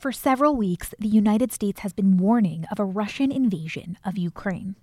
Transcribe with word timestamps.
For 0.00 0.12
several 0.12 0.56
weeks, 0.56 0.94
the 0.98 1.08
United 1.08 1.52
States 1.52 1.80
has 1.80 1.92
been 1.92 2.16
warning 2.16 2.64
of 2.72 2.80
a 2.80 2.86
Russian 2.86 3.30
invasion 3.30 3.98
of 4.02 4.16
Ukraine. 4.16 4.76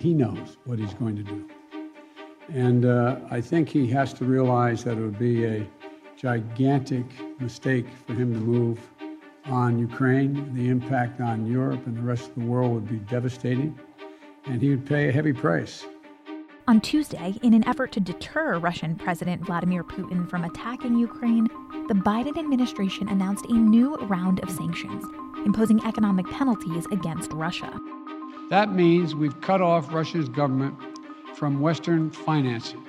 He 0.00 0.12
knows 0.12 0.56
what 0.64 0.80
he's 0.80 0.92
going 0.94 1.14
to 1.14 1.22
do. 1.22 1.48
And 2.52 2.84
uh, 2.84 3.20
I 3.30 3.40
think 3.40 3.68
he 3.68 3.86
has 3.90 4.12
to 4.14 4.24
realize 4.24 4.82
that 4.82 4.98
it 4.98 5.00
would 5.00 5.16
be 5.16 5.44
a 5.44 5.64
gigantic 6.16 7.06
mistake 7.40 7.86
for 8.04 8.14
him 8.14 8.34
to 8.34 8.40
move 8.40 8.80
on 9.44 9.78
Ukraine. 9.78 10.52
The 10.56 10.68
impact 10.68 11.20
on 11.20 11.46
Europe 11.46 11.86
and 11.86 11.96
the 11.96 12.02
rest 12.02 12.30
of 12.30 12.34
the 12.34 12.46
world 12.46 12.72
would 12.72 12.88
be 12.88 12.98
devastating, 13.08 13.78
and 14.46 14.60
he 14.60 14.70
would 14.70 14.84
pay 14.84 15.08
a 15.08 15.12
heavy 15.12 15.32
price. 15.32 15.86
On 16.68 16.80
Tuesday, 16.80 17.36
in 17.44 17.54
an 17.54 17.64
effort 17.68 17.92
to 17.92 18.00
deter 18.00 18.58
Russian 18.58 18.96
President 18.96 19.40
Vladimir 19.40 19.84
Putin 19.84 20.28
from 20.28 20.42
attacking 20.42 20.98
Ukraine, 20.98 21.46
the 21.86 21.94
Biden 21.94 22.36
administration 22.36 23.08
announced 23.08 23.46
a 23.46 23.52
new 23.52 23.94
round 24.08 24.40
of 24.40 24.50
sanctions, 24.50 25.04
imposing 25.44 25.80
economic 25.86 26.26
penalties 26.26 26.84
against 26.90 27.30
Russia. 27.30 27.72
That 28.50 28.72
means 28.72 29.14
we've 29.14 29.40
cut 29.40 29.60
off 29.60 29.94
Russia's 29.94 30.28
government 30.28 30.74
from 31.36 31.60
Western 31.60 32.10
financing. 32.10 32.84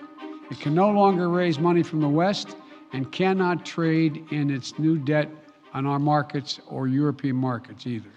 It 0.50 0.60
can 0.60 0.74
no 0.74 0.90
longer 0.90 1.30
raise 1.30 1.60
money 1.60 1.84
from 1.84 2.02
the 2.02 2.10
West 2.10 2.58
and 2.94 3.12
cannot 3.12 3.64
trade 3.64 4.26
in 4.32 4.50
its 4.50 4.80
new 4.80 4.98
debt 4.98 5.30
on 5.76 5.86
our 5.86 6.00
markets 6.00 6.60
or 6.66 6.88
European 6.88 7.36
markets 7.36 7.86
either. 7.86 8.10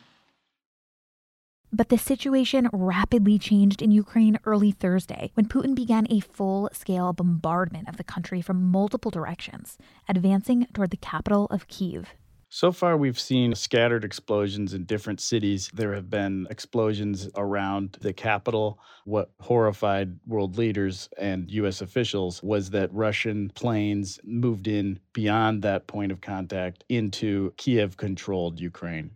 But 1.73 1.89
the 1.89 1.99
situation 1.99 2.69
rapidly 2.73 3.39
changed 3.39 3.81
in 3.81 3.93
Ukraine 3.93 4.39
early 4.45 4.73
Thursday 4.73 5.31
when 5.35 5.47
Putin 5.47 5.75
began 5.75 6.07
a 6.11 6.19
full 6.19 6.69
scale 6.73 7.13
bombardment 7.13 7.89
of 7.89 7.97
the 7.97 8.03
country 8.05 8.43
from 8.43 8.71
multiple 8.73 9.13
directions, 9.13 9.79
advancing 10.09 10.67
toward 10.75 10.91
the 10.91 10.97
capital 10.97 11.47
of 11.47 11.69
Kiev. 11.69 12.15
So 12.53 12.73
far, 12.73 12.97
we've 12.97 13.21
seen 13.21 13.55
scattered 13.55 14.05
explosions 14.05 14.75
in 14.75 14.83
different 14.85 15.21
cities. 15.21 15.71
There 15.73 15.95
have 15.95 16.11
been 16.11 16.49
explosions 16.51 17.29
around 17.37 17.97
the 18.01 18.13
capital. 18.13 18.81
What 19.05 19.31
horrified 19.39 20.19
world 20.27 20.59
leaders 20.59 21.09
and 21.17 21.49
U.S. 21.53 21.81
officials 21.81 22.43
was 22.43 22.71
that 22.71 22.93
Russian 22.93 23.51
planes 23.51 24.19
moved 24.25 24.67
in 24.67 24.99
beyond 25.13 25.63
that 25.63 25.87
point 25.87 26.11
of 26.11 26.21
contact 26.21 26.83
into 26.89 27.55
Kiev 27.57 27.97
controlled 27.97 28.59
Ukraine. 28.59 29.13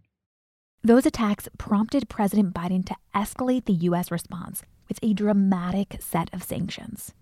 Those 0.86 1.06
attacks 1.06 1.48
prompted 1.56 2.10
President 2.10 2.52
Biden 2.52 2.84
to 2.84 2.96
escalate 3.14 3.64
the 3.64 3.72
U.S. 3.88 4.10
response 4.10 4.62
with 4.86 4.98
a 5.02 5.14
dramatic 5.14 5.96
set 5.98 6.28
of 6.34 6.42
sanctions. 6.42 7.14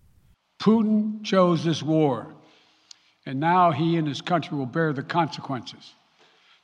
Putin 0.61 1.23
chose 1.23 1.63
this 1.63 1.81
war, 1.81 2.35
and 3.25 3.39
now 3.39 3.71
he 3.71 3.97
and 3.99 4.09
his 4.09 4.21
country 4.21 4.59
will 4.59 4.67
bear 4.67 4.93
the 4.93 5.05
consequences. 5.05 5.95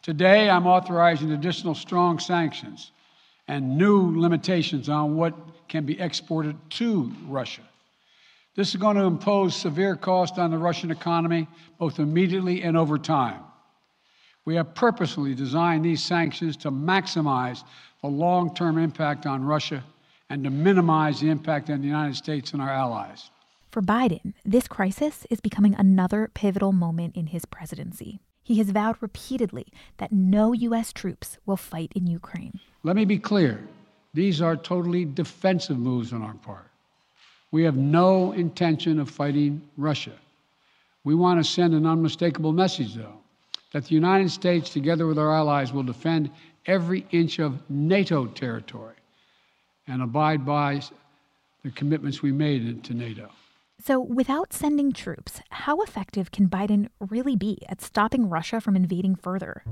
Today, 0.03 0.51
I'm 0.51 0.67
authorizing 0.67 1.31
additional 1.31 1.77
strong 1.77 2.19
sanctions 2.19 2.91
and 3.47 3.79
new 3.79 4.21
limitations 4.21 4.89
on 4.89 5.15
what 5.15 5.35
can 5.69 5.87
be 5.87 6.01
exported 6.01 6.57
to 6.71 7.13
Russia. 7.29 7.63
This 8.57 8.71
is 8.71 8.77
going 8.77 8.97
to 8.97 9.05
impose 9.05 9.55
severe 9.55 9.95
cost 9.95 10.37
on 10.37 10.51
the 10.51 10.59
Russian 10.59 10.91
economy, 10.91 11.47
both 11.79 12.01
immediately 12.01 12.65
and 12.65 12.77
over 12.77 12.99
time. 12.99 13.45
We 14.45 14.55
have 14.55 14.75
purposely 14.75 15.35
designed 15.35 15.85
these 15.85 16.03
sanctions 16.03 16.57
to 16.59 16.71
maximize 16.71 17.65
the 18.03 18.09
long 18.09 18.55
term 18.55 18.79
impact 18.79 19.27
on 19.27 19.45
Russia 19.45 19.85
and 20.31 20.45
to 20.45 20.51
minimize 20.51 21.21
the 21.21 21.31
impact 21.31 21.71
on 21.71 21.81
the 21.81 21.87
United 21.87 22.17
States 22.17 22.53
and 22.53 22.63
our 22.63 22.71
allies. 22.71 23.31
For 23.71 23.83
Biden, 23.83 24.35
this 24.45 24.67
crisis 24.67 25.27
is 25.31 25.41
becoming 25.41 25.75
another 25.75 26.31
pivotal 26.33 26.73
moment 26.73 27.17
in 27.17 27.29
his 27.29 27.45
presidency. 27.45 28.21
He 28.43 28.57
has 28.59 28.71
vowed 28.71 28.97
repeatedly 29.01 29.67
that 29.99 30.13
no 30.13 30.53
U.S. 30.53 30.93
troops 30.93 31.37
will 31.45 31.59
fight 31.59 31.93
in 31.95 32.07
Ukraine. 32.07 32.59
Let 32.83 32.97
me 32.97 33.05
be 33.05 33.19
clear 33.19 33.63
these 34.15 34.41
are 34.41 34.57
totally 34.57 35.05
defensive 35.05 35.79
moves 35.79 36.15
on 36.15 36.23
our 36.23 36.35
part. 36.35 36.71
We 37.51 37.63
have 37.65 37.77
no 37.77 38.33
intention 38.33 38.99
of 38.99 39.11
fighting 39.11 39.61
Russia. 39.77 40.15
We 41.05 41.15
want 41.15 41.45
to 41.45 41.51
send 41.51 41.75
an 41.75 41.87
unmistakable 41.87 42.53
message, 42.53 42.95
though 42.95 43.21
that 43.73 43.85
the 43.85 43.95
United 43.95 44.31
States, 44.31 44.71
together 44.71 45.07
with 45.07 45.19
our 45.19 45.35
allies, 45.35 45.73
will 45.73 45.83
defend 45.83 46.31
every 46.67 47.07
inch 47.11 47.39
of 47.39 47.59
NATO 47.69 48.27
territory 48.27 48.95
and 49.87 50.03
abide 50.03 50.45
by 50.45 50.81
the 51.65 51.71
commitments 51.71 52.23
we 52.23 52.33
made 52.33 52.85
to 52.85 52.95
NATO. 52.95 53.31
So, 53.81 54.01
without 54.01 54.53
sending 54.53 54.93
troops, 54.93 55.41
how 55.51 55.81
effective 55.83 56.33
can 56.33 56.49
Biden 56.49 56.89
really 56.99 57.37
be 57.37 57.59
at 57.69 57.81
stopping 57.81 58.29
Russia 58.29 58.61
from 58.61 58.75
invading 58.75 59.15
further? 59.17 59.63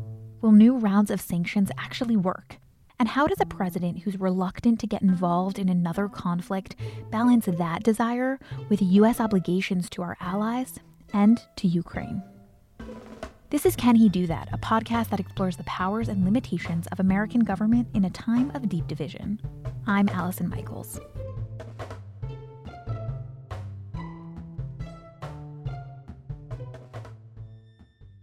Will 0.40 0.52
new 0.52 0.76
rounds 0.76 1.10
of 1.10 1.20
sanctions 1.20 1.70
actually 1.76 2.16
work? 2.16 2.58
And 2.98 3.08
how 3.08 3.26
does 3.26 3.40
a 3.40 3.46
president 3.46 4.00
who's 4.00 4.18
reluctant 4.18 4.80
to 4.80 4.86
get 4.86 5.02
involved 5.02 5.58
in 5.58 5.68
another 5.68 6.08
conflict 6.08 6.76
balance 7.10 7.46
that 7.46 7.82
desire 7.82 8.38
with 8.68 8.80
U.S. 8.80 9.20
obligations 9.20 9.90
to 9.90 10.02
our 10.02 10.16
allies 10.20 10.78
and 11.12 11.40
to 11.56 11.66
Ukraine? 11.66 12.22
This 13.48 13.64
is 13.64 13.76
Can 13.76 13.94
He 13.94 14.08
Do 14.08 14.26
That, 14.26 14.48
a 14.52 14.58
podcast 14.58 15.10
that 15.10 15.20
explores 15.20 15.56
the 15.56 15.62
powers 15.64 16.08
and 16.08 16.24
limitations 16.24 16.88
of 16.88 16.98
American 16.98 17.42
government 17.42 17.86
in 17.94 18.04
a 18.04 18.10
time 18.10 18.50
of 18.56 18.68
deep 18.68 18.88
division. 18.88 19.40
I'm 19.86 20.08
Allison 20.08 20.48
Michaels. 20.48 20.98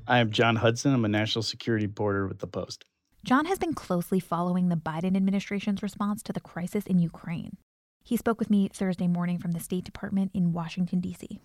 I 0.05 0.19
am 0.19 0.29
John 0.29 0.57
Hudson. 0.57 0.93
I'm 0.93 1.05
a 1.05 1.07
national 1.07 1.43
security 1.43 1.85
reporter 1.85 2.27
with 2.27 2.39
The 2.39 2.47
Post. 2.47 2.83
John 3.23 3.45
has 3.45 3.57
been 3.57 3.73
closely 3.73 4.19
following 4.19 4.67
the 4.67 4.75
Biden 4.75 5.15
administration's 5.15 5.81
response 5.81 6.21
to 6.23 6.33
the 6.33 6.41
crisis 6.41 6.85
in 6.85 6.99
Ukraine. 6.99 7.55
He 8.03 8.17
spoke 8.17 8.39
with 8.39 8.49
me 8.49 8.67
Thursday 8.73 9.07
morning 9.07 9.37
from 9.37 9.51
the 9.51 9.61
State 9.61 9.85
Department 9.85 10.31
in 10.33 10.51
Washington, 10.51 10.99
D.C 10.99 11.39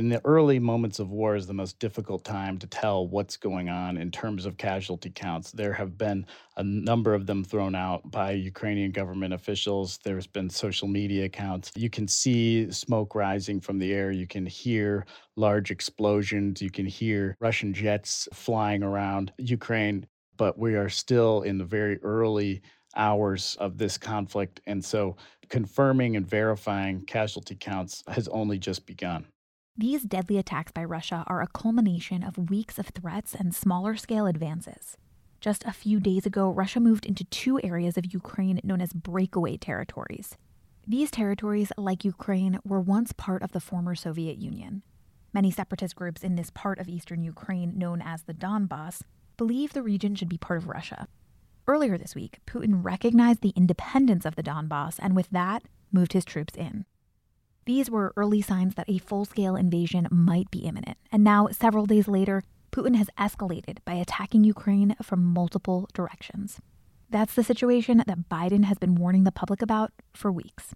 in 0.00 0.08
the 0.08 0.20
early 0.24 0.58
moments 0.58 0.98
of 0.98 1.10
war 1.10 1.36
is 1.36 1.46
the 1.46 1.52
most 1.52 1.78
difficult 1.78 2.24
time 2.24 2.56
to 2.56 2.66
tell 2.66 3.06
what's 3.06 3.36
going 3.36 3.68
on 3.68 3.98
in 3.98 4.10
terms 4.10 4.46
of 4.46 4.56
casualty 4.56 5.10
counts. 5.10 5.52
There 5.52 5.74
have 5.74 5.98
been 5.98 6.24
a 6.56 6.62
number 6.64 7.12
of 7.12 7.26
them 7.26 7.44
thrown 7.44 7.74
out 7.74 8.10
by 8.10 8.32
Ukrainian 8.32 8.92
government 8.92 9.34
officials. 9.34 9.98
There's 10.02 10.26
been 10.26 10.48
social 10.48 10.88
media 10.88 11.26
accounts. 11.26 11.70
You 11.76 11.90
can 11.90 12.08
see 12.08 12.72
smoke 12.72 13.14
rising 13.14 13.60
from 13.60 13.78
the 13.78 13.92
air. 13.92 14.10
You 14.10 14.26
can 14.26 14.46
hear 14.46 15.04
large 15.36 15.70
explosions. 15.70 16.62
You 16.62 16.70
can 16.70 16.86
hear 16.86 17.36
Russian 17.38 17.74
jets 17.74 18.26
flying 18.32 18.82
around 18.82 19.34
Ukraine. 19.36 20.06
But 20.38 20.58
we 20.58 20.76
are 20.76 20.88
still 20.88 21.42
in 21.42 21.58
the 21.58 21.66
very 21.66 21.98
early 22.02 22.62
hours 22.96 23.54
of 23.60 23.76
this 23.76 23.98
conflict. 23.98 24.62
And 24.66 24.82
so 24.82 25.18
confirming 25.50 26.16
and 26.16 26.26
verifying 26.26 27.02
casualty 27.02 27.54
counts 27.54 28.02
has 28.08 28.28
only 28.28 28.58
just 28.58 28.86
begun. 28.86 29.26
These 29.80 30.02
deadly 30.02 30.36
attacks 30.36 30.72
by 30.72 30.84
Russia 30.84 31.24
are 31.26 31.40
a 31.40 31.46
culmination 31.46 32.22
of 32.22 32.50
weeks 32.50 32.78
of 32.78 32.88
threats 32.88 33.34
and 33.34 33.54
smaller 33.54 33.96
scale 33.96 34.26
advances. 34.26 34.98
Just 35.40 35.64
a 35.64 35.72
few 35.72 36.00
days 36.00 36.26
ago, 36.26 36.50
Russia 36.50 36.80
moved 36.80 37.06
into 37.06 37.24
two 37.24 37.58
areas 37.64 37.96
of 37.96 38.12
Ukraine 38.12 38.60
known 38.62 38.82
as 38.82 38.92
breakaway 38.92 39.56
territories. 39.56 40.36
These 40.86 41.10
territories, 41.10 41.72
like 41.78 42.04
Ukraine, 42.04 42.58
were 42.62 42.82
once 42.82 43.14
part 43.14 43.42
of 43.42 43.52
the 43.52 43.60
former 43.60 43.94
Soviet 43.94 44.36
Union. 44.36 44.82
Many 45.32 45.50
separatist 45.50 45.96
groups 45.96 46.22
in 46.22 46.36
this 46.36 46.50
part 46.50 46.78
of 46.78 46.86
eastern 46.86 47.22
Ukraine, 47.22 47.78
known 47.78 48.02
as 48.02 48.24
the 48.24 48.34
Donbass, 48.34 49.00
believe 49.38 49.72
the 49.72 49.82
region 49.82 50.14
should 50.14 50.28
be 50.28 50.36
part 50.36 50.58
of 50.58 50.68
Russia. 50.68 51.08
Earlier 51.66 51.96
this 51.96 52.14
week, 52.14 52.40
Putin 52.46 52.84
recognized 52.84 53.40
the 53.40 53.54
independence 53.56 54.26
of 54.26 54.36
the 54.36 54.42
Donbass 54.42 54.98
and, 54.98 55.16
with 55.16 55.30
that, 55.30 55.62
moved 55.90 56.12
his 56.12 56.26
troops 56.26 56.54
in. 56.54 56.84
These 57.70 57.88
were 57.88 58.12
early 58.16 58.42
signs 58.42 58.74
that 58.74 58.90
a 58.90 58.98
full 58.98 59.24
scale 59.24 59.54
invasion 59.54 60.08
might 60.10 60.50
be 60.50 60.66
imminent. 60.66 60.98
And 61.12 61.22
now, 61.22 61.46
several 61.52 61.86
days 61.86 62.08
later, 62.08 62.42
Putin 62.72 62.96
has 62.96 63.08
escalated 63.16 63.76
by 63.84 63.94
attacking 63.94 64.42
Ukraine 64.42 64.96
from 65.00 65.22
multiple 65.22 65.88
directions. 65.94 66.58
That's 67.10 67.34
the 67.34 67.44
situation 67.44 68.02
that 68.04 68.28
Biden 68.28 68.64
has 68.64 68.76
been 68.78 68.96
warning 68.96 69.22
the 69.22 69.30
public 69.30 69.62
about 69.62 69.92
for 70.12 70.32
weeks. 70.32 70.74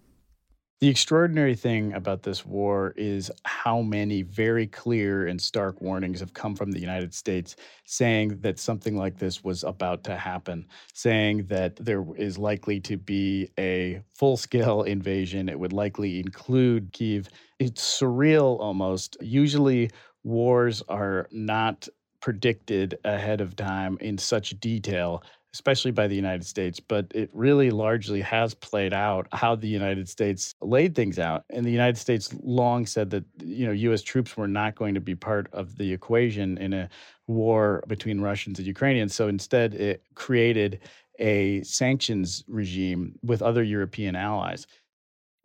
The 0.80 0.88
extraordinary 0.88 1.54
thing 1.54 1.94
about 1.94 2.24
this 2.24 2.44
war 2.44 2.92
is 2.96 3.30
how 3.44 3.80
many 3.80 4.22
very 4.22 4.66
clear 4.66 5.26
and 5.28 5.40
stark 5.40 5.80
warnings 5.80 6.20
have 6.20 6.34
come 6.34 6.54
from 6.54 6.72
the 6.72 6.80
United 6.80 7.14
States 7.14 7.56
saying 7.86 8.40
that 8.40 8.58
something 8.58 8.96
like 8.96 9.16
this 9.18 9.42
was 9.42 9.64
about 9.64 10.04
to 10.04 10.16
happen, 10.16 10.66
saying 10.92 11.46
that 11.46 11.76
there 11.76 12.04
is 12.16 12.38
likely 12.38 12.80
to 12.80 12.98
be 12.98 13.48
a 13.58 14.02
full 14.14 14.36
scale 14.36 14.82
invasion. 14.96 15.48
It 15.48 15.58
would 15.58 15.72
likely 15.72 16.20
include 16.20 16.92
Kiev. 16.92 17.28
It's 17.58 18.00
surreal 18.00 18.60
almost. 18.60 19.16
Usually, 19.22 19.90
wars 20.24 20.82
are 20.88 21.28
not 21.30 21.88
predicted 22.20 22.98
ahead 23.04 23.40
of 23.40 23.54
time 23.54 23.96
in 24.00 24.18
such 24.18 24.58
detail 24.60 25.22
especially 25.54 25.92
by 25.92 26.08
the 26.08 26.16
United 26.16 26.44
States, 26.44 26.80
but 26.80 27.06
it 27.14 27.30
really 27.32 27.70
largely 27.70 28.20
has 28.20 28.54
played 28.54 28.92
out 28.92 29.28
how 29.32 29.54
the 29.54 29.68
United 29.68 30.08
States 30.08 30.52
laid 30.60 30.96
things 30.96 31.16
out. 31.16 31.44
And 31.48 31.64
the 31.64 31.70
United 31.70 31.96
States 31.96 32.34
long 32.42 32.86
said 32.86 33.08
that 33.10 33.24
you 33.42 33.64
know 33.64 33.72
US 33.72 34.02
troops 34.02 34.36
were 34.36 34.48
not 34.48 34.74
going 34.74 34.94
to 34.94 35.00
be 35.00 35.14
part 35.14 35.48
of 35.52 35.78
the 35.78 35.92
equation 35.92 36.58
in 36.58 36.72
a 36.72 36.88
war 37.28 37.84
between 37.86 38.20
Russians 38.20 38.58
and 38.58 38.66
Ukrainians. 38.66 39.14
So 39.14 39.28
instead 39.28 39.74
it 39.74 40.02
created 40.16 40.80
a 41.20 41.62
sanctions 41.62 42.44
regime 42.48 43.14
with 43.22 43.40
other 43.40 43.62
European 43.62 44.16
allies. 44.16 44.66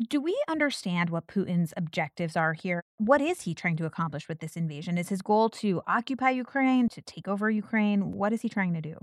Do 0.07 0.21
we 0.21 0.35
understand 0.49 1.11
what 1.11 1.27
Putin's 1.27 1.73
objectives 1.77 2.35
are 2.35 2.53
here? 2.53 2.81
What 2.97 3.21
is 3.21 3.41
he 3.41 3.53
trying 3.53 3.77
to 3.77 3.85
accomplish 3.85 4.27
with 4.27 4.39
this 4.39 4.55
invasion? 4.55 4.97
Is 4.97 5.09
his 5.09 5.21
goal 5.21 5.49
to 5.61 5.81
occupy 5.85 6.31
Ukraine, 6.31 6.87
to 6.89 7.01
take 7.01 7.27
over 7.27 7.51
Ukraine? 7.51 8.13
What 8.13 8.33
is 8.33 8.41
he 8.41 8.49
trying 8.49 8.73
to 8.73 8.81
do? 8.81 8.95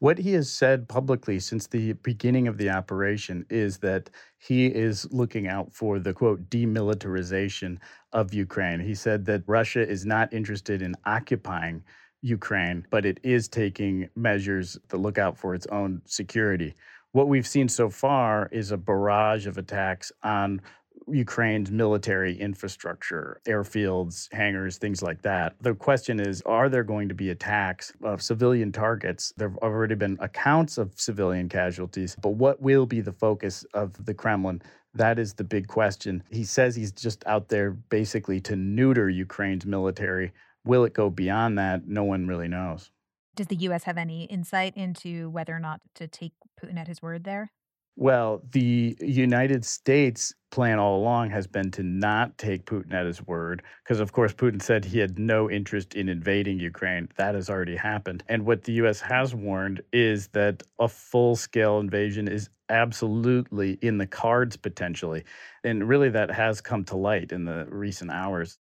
What 0.00 0.18
he 0.18 0.32
has 0.34 0.48
said 0.50 0.88
publicly 0.88 1.40
since 1.40 1.66
the 1.66 1.94
beginning 1.94 2.46
of 2.46 2.56
the 2.56 2.70
operation 2.70 3.44
is 3.50 3.78
that 3.78 4.10
he 4.38 4.66
is 4.66 5.10
looking 5.10 5.48
out 5.48 5.72
for 5.72 5.98
the 5.98 6.12
quote 6.12 6.48
demilitarization 6.48 7.78
of 8.12 8.32
Ukraine. 8.32 8.78
He 8.78 8.94
said 8.94 9.24
that 9.24 9.42
Russia 9.48 9.86
is 9.86 10.06
not 10.06 10.32
interested 10.32 10.82
in 10.82 10.94
occupying 11.04 11.82
Ukraine, 12.22 12.86
but 12.90 13.04
it 13.04 13.18
is 13.24 13.48
taking 13.48 14.08
measures 14.14 14.78
to 14.88 14.96
look 14.96 15.18
out 15.18 15.36
for 15.36 15.52
its 15.52 15.66
own 15.66 16.02
security. 16.04 16.74
What 17.10 17.28
we've 17.28 17.46
seen 17.46 17.68
so 17.68 17.90
far 17.90 18.48
is 18.52 18.70
a 18.70 18.76
barrage 18.76 19.48
of 19.48 19.58
attacks 19.58 20.12
on 20.22 20.60
Ukraine's 21.06 21.70
military 21.70 22.36
infrastructure, 22.38 23.40
airfields, 23.46 24.32
hangars, 24.32 24.78
things 24.78 25.02
like 25.02 25.22
that. 25.22 25.54
The 25.60 25.74
question 25.74 26.20
is 26.20 26.42
are 26.42 26.68
there 26.68 26.84
going 26.84 27.08
to 27.08 27.14
be 27.14 27.30
attacks 27.30 27.92
of 28.02 28.22
civilian 28.22 28.72
targets? 28.72 29.32
There 29.36 29.48
have 29.48 29.58
already 29.58 29.94
been 29.94 30.18
accounts 30.20 30.78
of 30.78 30.98
civilian 30.98 31.48
casualties, 31.48 32.16
but 32.20 32.30
what 32.30 32.60
will 32.60 32.86
be 32.86 33.00
the 33.00 33.12
focus 33.12 33.64
of 33.74 34.04
the 34.04 34.14
Kremlin? 34.14 34.62
That 34.94 35.18
is 35.18 35.34
the 35.34 35.44
big 35.44 35.68
question. 35.68 36.22
He 36.30 36.44
says 36.44 36.74
he's 36.74 36.92
just 36.92 37.24
out 37.26 37.48
there 37.48 37.70
basically 37.70 38.40
to 38.42 38.56
neuter 38.56 39.08
Ukraine's 39.08 39.66
military. 39.66 40.32
Will 40.64 40.84
it 40.84 40.94
go 40.94 41.10
beyond 41.10 41.58
that? 41.58 41.86
No 41.86 42.04
one 42.04 42.26
really 42.26 42.48
knows. 42.48 42.90
Does 43.36 43.46
the 43.46 43.56
U.S. 43.56 43.84
have 43.84 43.96
any 43.96 44.24
insight 44.24 44.76
into 44.76 45.30
whether 45.30 45.54
or 45.54 45.60
not 45.60 45.80
to 45.94 46.08
take 46.08 46.32
Putin 46.60 46.76
at 46.76 46.88
his 46.88 47.00
word 47.00 47.22
there? 47.22 47.52
Well, 48.00 48.42
the 48.52 48.96
United 49.00 49.64
States 49.64 50.32
plan 50.52 50.78
all 50.78 51.00
along 51.00 51.30
has 51.30 51.48
been 51.48 51.72
to 51.72 51.82
not 51.82 52.38
take 52.38 52.64
Putin 52.64 52.94
at 52.94 53.06
his 53.06 53.26
word, 53.26 53.60
because 53.82 53.98
of 53.98 54.12
course 54.12 54.32
Putin 54.32 54.62
said 54.62 54.84
he 54.84 55.00
had 55.00 55.18
no 55.18 55.50
interest 55.50 55.96
in 55.96 56.08
invading 56.08 56.60
Ukraine. 56.60 57.08
That 57.16 57.34
has 57.34 57.50
already 57.50 57.74
happened. 57.74 58.22
And 58.28 58.46
what 58.46 58.62
the 58.62 58.72
US 58.74 59.00
has 59.00 59.34
warned 59.34 59.82
is 59.92 60.28
that 60.28 60.62
a 60.78 60.86
full 60.86 61.34
scale 61.34 61.80
invasion 61.80 62.28
is 62.28 62.50
absolutely 62.68 63.80
in 63.82 63.98
the 63.98 64.06
cards 64.06 64.56
potentially. 64.56 65.24
And 65.64 65.88
really, 65.88 66.10
that 66.10 66.30
has 66.30 66.60
come 66.60 66.84
to 66.84 66.96
light 66.96 67.32
in 67.32 67.46
the 67.46 67.66
recent 67.68 68.12
hours. 68.12 68.60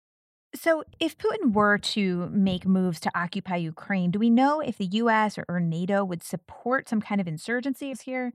So, 0.53 0.83
if 0.99 1.17
Putin 1.17 1.53
were 1.53 1.79
to 1.79 2.29
make 2.29 2.67
moves 2.67 2.99
to 2.99 3.11
occupy 3.15 3.55
Ukraine, 3.55 4.11
do 4.11 4.19
we 4.19 4.29
know 4.29 4.59
if 4.59 4.77
the 4.77 4.85
US 4.85 5.39
or, 5.39 5.45
or 5.49 5.59
NATO 5.59 6.05
would 6.05 6.21
support 6.21 6.87
some 6.87 7.01
kind 7.01 7.19
of 7.19 7.25
insurgencies 7.25 8.01
here? 8.01 8.33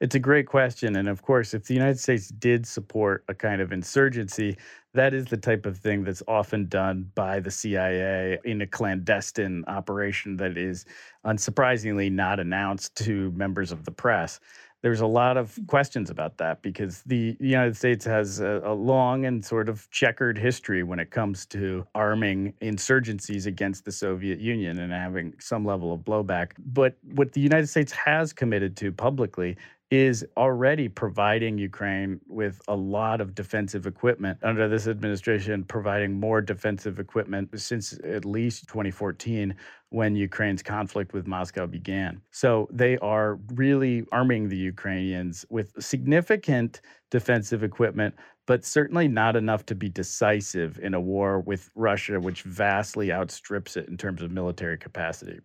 It's 0.00 0.14
a 0.14 0.20
great 0.20 0.46
question. 0.46 0.96
And 0.96 1.08
of 1.08 1.22
course, 1.22 1.54
if 1.54 1.64
the 1.64 1.74
United 1.74 1.98
States 1.98 2.28
did 2.28 2.66
support 2.66 3.24
a 3.28 3.34
kind 3.34 3.60
of 3.60 3.72
insurgency, 3.72 4.56
that 4.94 5.12
is 5.12 5.26
the 5.26 5.36
type 5.36 5.66
of 5.66 5.76
thing 5.76 6.04
that's 6.04 6.22
often 6.28 6.66
done 6.68 7.10
by 7.14 7.40
the 7.40 7.50
CIA 7.50 8.38
in 8.44 8.62
a 8.62 8.66
clandestine 8.66 9.64
operation 9.66 10.36
that 10.36 10.56
is 10.56 10.84
unsurprisingly 11.26 12.12
not 12.12 12.38
announced 12.38 12.94
to 12.96 13.32
members 13.32 13.72
of 13.72 13.84
the 13.84 13.90
press 13.90 14.38
there's 14.82 15.00
a 15.00 15.06
lot 15.06 15.36
of 15.36 15.54
mm. 15.54 15.66
questions 15.66 16.10
about 16.10 16.38
that 16.38 16.62
because 16.62 17.02
the 17.02 17.36
United 17.40 17.76
States 17.76 18.04
has 18.04 18.40
a, 18.40 18.60
a, 18.64 18.72
long 18.72 19.24
and 19.24 19.44
sort 19.44 19.68
of 19.68 19.90
checkered 19.90 20.38
history 20.38 20.82
when 20.82 20.98
it 20.98 21.10
comes 21.10 21.46
to 21.46 21.86
arming 21.94 22.54
insurgencies 22.62 23.46
against 23.46 23.84
the 23.84 23.92
Soviet 23.92 24.38
Union 24.38 24.78
and 24.78 24.92
having 24.92 25.34
some 25.40 25.64
level 25.64 25.92
of 25.92 26.00
blowback. 26.00 26.52
But 26.58 26.96
what 27.12 27.32
the 27.32 27.40
United 27.40 27.66
States 27.66 27.92
has 27.92 28.32
committed 28.32 28.76
to 28.78 28.92
publicly 28.92 29.56
is 29.90 30.24
already 30.36 30.86
providing 30.86 31.56
Ukraine 31.56 32.20
with 32.28 32.60
a 32.68 32.76
lot 32.76 33.22
of 33.22 33.34
defensive 33.34 33.86
equipment 33.86 34.38
under 34.42 34.68
this 34.68 34.86
administration, 34.86 35.64
providing 35.64 36.20
more 36.20 36.42
defensive 36.42 36.98
equipment 36.98 37.48
since 37.58 37.98
at 38.04 38.26
least 38.26 38.68
2014 38.68 39.54
when 39.88 40.14
Ukraine's 40.14 40.62
conflict 40.62 41.14
with 41.14 41.26
Moscow 41.26 41.66
began. 41.66 42.20
So 42.30 42.68
they 42.70 42.98
are 42.98 43.36
really 43.54 44.04
arming 44.12 44.50
the 44.50 44.58
Ukrainians 44.58 45.46
with 45.48 45.72
significant 45.82 46.82
defensive 47.10 47.62
equipment, 47.62 48.14
but 48.46 48.66
certainly 48.66 49.08
not 49.08 49.36
enough 49.36 49.64
to 49.66 49.74
be 49.74 49.88
decisive 49.88 50.78
in 50.82 50.92
a 50.92 51.00
war 51.00 51.40
with 51.40 51.70
Russia, 51.74 52.20
which 52.20 52.42
vastly 52.42 53.10
outstrips 53.10 53.78
it 53.78 53.88
in 53.88 53.96
terms 53.96 54.20
of 54.20 54.30
military 54.30 54.76
capacity. 54.76 55.40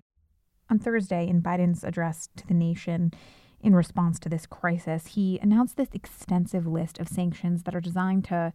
On 0.70 0.80
Thursday, 0.80 1.28
in 1.30 1.42
Biden's 1.42 1.86
address 1.86 2.28
to 2.36 2.46
the 2.46 2.54
nation, 2.54 3.14
in 3.64 3.74
response 3.74 4.20
to 4.20 4.30
this 4.30 4.46
crisis, 4.46 5.08
he 5.08 5.40
announced 5.40 5.78
this 5.78 5.90
extensive 5.94 6.68
list 6.68 7.00
of 7.00 7.08
sanctions 7.08 7.64
that 7.64 7.74
are 7.74 7.82
designed 7.82 8.26
to 8.26 8.52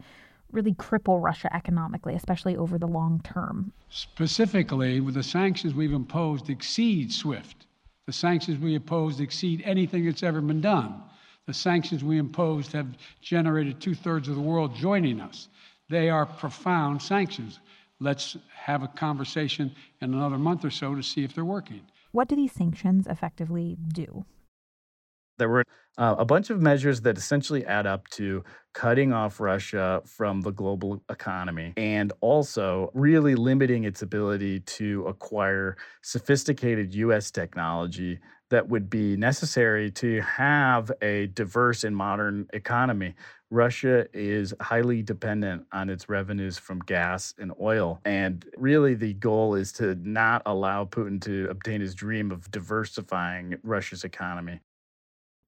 really 0.53 0.75
cripple 0.75 1.23
Russia 1.23 1.55
economically, 1.55 2.15
especially 2.15 2.57
over 2.57 2.79
the 2.79 2.87
long 2.87 3.21
term. 3.25 3.73
Specifically, 3.89 5.01
the 5.01 5.23
sanctions 5.23 5.75
we've 5.75 5.93
imposed 5.93 6.51
exceed 6.51 7.13
SWIFT. 7.13 7.67
The 8.07 8.13
sanctions 8.13 8.59
we 8.59 8.75
imposed 8.75 9.21
exceed 9.21 9.63
anything 9.65 10.05
that's 10.05 10.23
ever 10.23 10.41
been 10.41 10.61
done. 10.61 11.03
The 11.47 11.55
sanctions 11.55 12.05
we 12.05 12.19
imposed 12.19 12.73
have 12.73 12.87
generated 13.21 13.81
two 13.81 13.95
thirds 13.95 14.29
of 14.29 14.35
the 14.35 14.41
world 14.41 14.75
joining 14.75 15.21
us. 15.21 15.49
They 15.89 16.11
are 16.11 16.27
profound 16.27 17.01
sanctions. 17.01 17.61
Let's 18.01 18.37
have 18.55 18.83
a 18.83 18.89
conversation 18.89 19.75
in 20.01 20.15
another 20.15 20.39
month 20.39 20.65
or 20.65 20.71
so 20.71 20.95
to 20.95 21.03
see 21.03 21.25
if 21.25 21.35
they're 21.35 21.45
working. 21.45 21.81
What 22.13 22.29
do 22.29 22.37
these 22.37 22.53
sanctions 22.53 23.07
effectively 23.07 23.77
do? 23.93 24.25
There 25.39 25.49
were 25.49 25.65
uh, 25.97 26.17
a 26.19 26.25
bunch 26.25 26.51
of 26.51 26.61
measures 26.61 27.01
that 27.03 27.17
essentially 27.17 27.65
add 27.65 27.87
up 27.87 28.09
to 28.09 28.45
cutting 28.75 29.13
off 29.13 29.41
Russia 29.41 30.03
from 30.05 30.41
the 30.43 30.51
global 30.53 31.03
economy 31.11 31.73
and 31.77 32.13
also 32.21 32.91
really 32.95 33.35
limiting 33.35 33.85
its 33.85 34.03
ability 34.03 34.61
to 34.61 35.05
acquire 35.07 35.77
sophisticated 36.03 36.95
US 36.95 37.31
technology 37.31 38.21
that 38.51 38.69
would 38.69 38.89
be 38.89 39.17
necessary 39.17 39.91
to 39.91 40.21
have 40.23 40.91
a 41.03 41.27
diverse 41.29 41.85
and 41.85 41.95
modern 41.97 42.47
economy. 42.53 43.15
Russia 43.51 44.07
is 44.13 44.55
highly 44.61 45.03
dependent 45.03 45.67
on 45.73 45.91
its 45.91 46.09
revenues 46.09 46.59
from 46.59 46.79
gas 46.81 47.35
and 47.39 47.53
oil. 47.61 48.01
And 48.05 48.45
really, 48.57 48.95
the 48.95 49.15
goal 49.15 49.55
is 49.55 49.73
to 49.73 49.95
not 49.97 50.43
allow 50.47 50.85
Putin 50.85 51.21
to 51.23 51.49
obtain 51.51 51.81
his 51.81 51.95
dream 51.95 52.31
of 52.31 52.51
diversifying 52.51 53.57
Russia's 53.63 54.05
economy. 54.05 54.61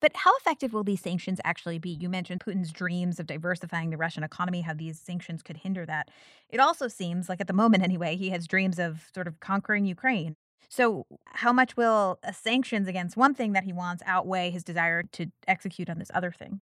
But 0.00 0.16
how 0.16 0.35
effective 0.38 0.73
will 0.73 0.85
these 0.85 1.00
sanctions 1.02 1.40
actually 1.45 1.78
be? 1.78 1.90
You 1.90 2.09
mentioned 2.09 2.40
Putin's 2.40 2.73
dreams 2.73 3.21
of 3.21 3.26
diversifying 3.26 3.90
the 3.90 3.97
Russian 3.97 4.23
economy, 4.23 4.62
how 4.62 4.75
these 4.75 4.99
sanctions 4.99 5.42
could 5.42 5.59
hinder 5.59 5.85
that. 5.87 6.09
It 6.49 6.61
also 6.61 6.88
seems 6.88 7.28
like, 7.28 7.40
at 7.40 7.47
the 7.47 7.52
moment 7.52 7.83
anyway, 7.85 8.16
he 8.16 8.30
has 8.30 8.47
dreams 8.47 8.78
of 8.78 9.11
sort 9.14 9.28
of 9.28 9.40
conquering 9.40 9.85
Ukraine. 9.85 10.37
So, 10.69 11.07
how 11.26 11.52
much 11.52 11.76
will 11.76 12.19
uh, 12.23 12.33
sanctions 12.33 12.88
against 12.88 13.16
one 13.16 13.35
thing 13.35 13.52
that 13.52 13.64
he 13.64 13.73
wants 13.73 14.02
outweigh 14.07 14.50
his 14.50 14.64
desire 14.64 15.02
to 15.12 15.26
execute 15.49 15.90
on 15.90 15.99
this 15.99 16.11
other 16.14 16.33
thing? 16.33 16.61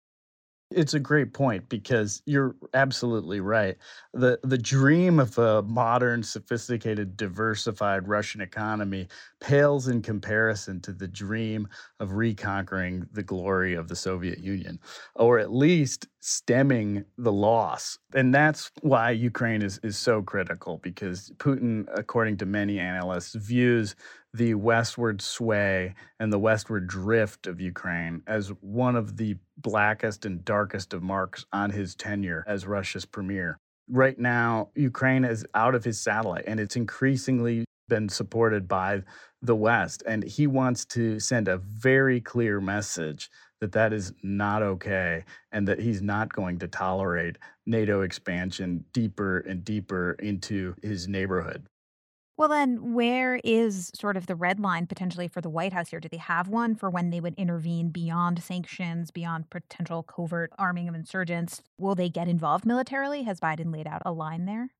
It's 0.74 0.94
a 0.94 1.00
great 1.00 1.32
point 1.32 1.68
because 1.68 2.20
you're 2.26 2.56
absolutely 2.74 3.40
right. 3.40 3.76
The 4.12 4.40
the 4.42 4.58
dream 4.58 5.20
of 5.20 5.38
a 5.38 5.62
modern, 5.62 6.22
sophisticated, 6.22 7.16
diversified 7.16 8.08
Russian 8.08 8.40
economy 8.40 9.08
pales 9.40 9.88
in 9.88 10.02
comparison 10.02 10.80
to 10.82 10.92
the 10.92 11.06
dream 11.06 11.68
of 12.00 12.14
reconquering 12.14 13.06
the 13.12 13.22
glory 13.22 13.74
of 13.74 13.88
the 13.88 13.96
Soviet 13.96 14.40
Union, 14.40 14.80
or 15.14 15.38
at 15.38 15.52
least 15.52 16.08
stemming 16.20 17.04
the 17.18 17.32
loss. 17.32 17.98
And 18.14 18.34
that's 18.34 18.72
why 18.80 19.10
Ukraine 19.10 19.62
is, 19.62 19.78
is 19.82 19.96
so 19.96 20.22
critical 20.22 20.78
because 20.78 21.30
Putin, 21.36 21.86
according 21.94 22.38
to 22.38 22.46
many 22.46 22.78
analysts, 22.78 23.34
views 23.34 23.94
the 24.34 24.54
westward 24.54 25.22
sway 25.22 25.94
and 26.18 26.32
the 26.32 26.38
westward 26.38 26.88
drift 26.88 27.46
of 27.46 27.60
Ukraine 27.60 28.20
as 28.26 28.48
one 28.60 28.96
of 28.96 29.16
the 29.16 29.36
blackest 29.56 30.26
and 30.26 30.44
darkest 30.44 30.92
of 30.92 31.04
marks 31.04 31.46
on 31.52 31.70
his 31.70 31.94
tenure 31.94 32.44
as 32.48 32.66
Russia's 32.66 33.04
premier. 33.04 33.56
Right 33.88 34.18
now, 34.18 34.70
Ukraine 34.74 35.24
is 35.24 35.46
out 35.54 35.76
of 35.76 35.84
his 35.84 36.00
satellite 36.00 36.44
and 36.48 36.58
it's 36.58 36.74
increasingly 36.74 37.64
been 37.88 38.08
supported 38.08 38.66
by 38.66 39.02
the 39.40 39.54
West. 39.54 40.02
And 40.06 40.24
he 40.24 40.48
wants 40.48 40.84
to 40.86 41.20
send 41.20 41.46
a 41.46 41.58
very 41.58 42.20
clear 42.20 42.60
message 42.60 43.30
that 43.60 43.72
that 43.72 43.92
is 43.92 44.12
not 44.22 44.62
okay 44.62 45.24
and 45.52 45.68
that 45.68 45.78
he's 45.78 46.02
not 46.02 46.32
going 46.32 46.58
to 46.58 46.66
tolerate 46.66 47.36
NATO 47.66 48.00
expansion 48.00 48.84
deeper 48.92 49.38
and 49.38 49.64
deeper 49.64 50.12
into 50.12 50.74
his 50.82 51.06
neighborhood. 51.06 51.66
Well, 52.36 52.48
then, 52.48 52.94
where 52.94 53.40
is 53.44 53.92
sort 53.94 54.16
of 54.16 54.26
the 54.26 54.34
red 54.34 54.58
line 54.58 54.86
potentially 54.88 55.28
for 55.28 55.40
the 55.40 55.48
White 55.48 55.72
House 55.72 55.90
here? 55.90 56.00
Do 56.00 56.08
they 56.08 56.16
have 56.16 56.48
one 56.48 56.74
for 56.74 56.90
when 56.90 57.10
they 57.10 57.20
would 57.20 57.34
intervene 57.36 57.90
beyond 57.90 58.42
sanctions, 58.42 59.10
beyond 59.12 59.50
potential 59.50 60.02
covert 60.02 60.52
arming 60.58 60.88
of 60.88 60.94
insurgents? 60.96 61.62
Will 61.78 61.94
they 61.94 62.08
get 62.08 62.26
involved 62.28 62.66
militarily? 62.66 63.22
Has 63.22 63.38
Biden 63.40 63.72
laid 63.72 63.86
out 63.86 64.02
a 64.04 64.12
line 64.12 64.46
there? 64.46 64.70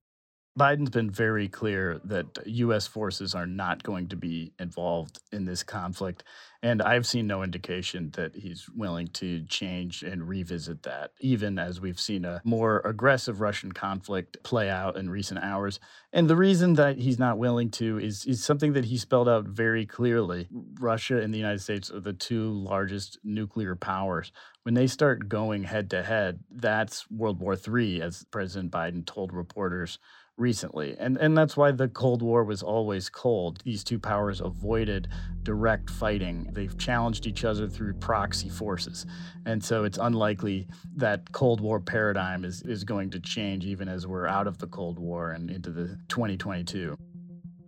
Biden's 0.57 0.91
been 0.91 1.11
very 1.11 1.49
clear 1.49 2.01
that 2.05 2.27
U.S. 2.47 2.87
forces 2.87 3.35
are 3.35 3.47
not 3.47 3.83
going 3.83 4.07
to 4.09 4.17
be 4.17 4.53
involved 4.61 5.19
in 5.33 5.45
this 5.45 5.65
conflict. 5.65 6.23
And 6.63 6.81
I've 6.81 7.07
seen 7.07 7.27
no 7.27 7.43
indication 7.43 8.11
that 8.13 8.37
he's 8.37 8.69
willing 8.71 9.09
to 9.09 9.45
change 9.47 10.05
and 10.05 10.29
revisit 10.29 10.85
that, 10.85 11.11
even 11.21 11.59
as 11.59 11.81
we've 11.81 11.99
seen 11.99 12.25
a 12.25 12.41
more 12.45 12.81
aggressive 12.85 13.41
Russian 13.41 13.73
conflict 13.73 14.37
play 14.45 14.71
out 14.71 14.97
in 14.97 15.11
recent 15.11 15.41
hours. 15.43 15.81
And 16.13 16.31
the 16.31 16.37
reason 16.37 16.75
that 16.75 16.99
he's 16.99 17.19
not 17.19 17.37
willing 17.37 17.71
to 17.73 17.99
is, 17.99 18.25
is 18.25 18.45
something 18.45 18.75
that 18.75 18.85
he 18.85 18.97
spelled 18.97 19.29
out 19.29 19.47
very 19.47 19.85
clearly. 19.85 20.47
Russia 20.79 21.21
and 21.21 21.35
the 21.35 21.39
United 21.39 21.63
States 21.63 21.91
are 21.91 22.01
the 22.01 22.13
two 22.13 22.53
largest 22.53 23.19
nuclear 23.25 23.75
powers. 23.75 24.31
When 24.63 24.75
they 24.75 24.87
start 24.87 25.29
going 25.29 25.65
head 25.65 25.91
to 25.91 26.05
head, 26.05 26.45
that's 26.49 27.11
World 27.11 27.41
War 27.41 27.57
III, 27.57 28.03
as 28.03 28.25
President 28.31 28.71
Biden 28.71 29.05
told 29.05 29.33
reporters 29.33 29.99
recently. 30.37 30.97
And 30.99 31.17
and 31.17 31.37
that's 31.37 31.57
why 31.57 31.71
the 31.71 31.89
Cold 31.89 32.23
War 32.23 32.45
was 32.45 32.63
always 32.63 33.09
cold. 33.09 33.61
These 33.65 33.85
two 33.85 33.99
powers 33.99 34.41
avoided 34.41 35.09
direct 35.43 35.91
fighting. 35.91 36.49
They've 36.53 36.77
challenged 36.79 37.27
each 37.27 37.45
other 37.45 37.69
through 37.69 37.95
proxy 37.95 38.49
forces. 38.49 39.07
And 39.47 39.63
so 39.63 39.85
it's 39.85 39.99
unlikely 39.99 40.69
that 40.97 41.31
Cold 41.33 41.61
War 41.61 41.81
paradigm 41.81 42.45
is, 42.45 42.63
is 42.63 42.85
going 42.85 43.11
to 43.11 43.21
change 43.21 43.65
even 43.65 43.89
as 43.89 44.07
we're 44.07 44.27
out 44.27 44.47
of 44.47 44.59
the 44.59 44.67
Cold 44.67 44.99
War 44.99 45.33
and 45.33 45.51
into 45.51 45.71
the 45.71 45.99
2022. 46.09 46.97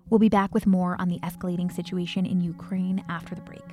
We'll 0.08 0.18
be 0.18 0.28
back 0.28 0.54
with 0.54 0.66
more 0.66 1.00
on 1.00 1.08
the 1.08 1.18
escalating 1.20 1.72
situation 1.72 2.26
in 2.26 2.40
Ukraine 2.40 3.04
after 3.08 3.34
the 3.34 3.40
break. 3.42 3.64